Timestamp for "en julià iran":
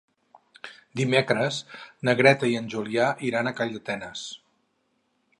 2.61-3.49